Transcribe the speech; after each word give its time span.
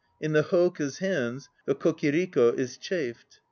In 0.19 0.33
the 0.33 0.41
hoka's 0.41 0.97
hands 0.97 1.47
The 1.67 1.75
kokiriko 1.75 2.53
2 2.55 2.55
is 2.59 2.77
chafed. 2.79 3.37